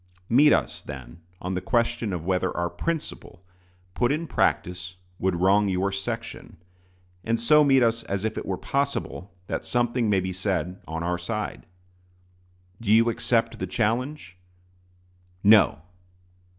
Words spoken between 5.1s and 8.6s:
would wrong your section; and so meet us as if it were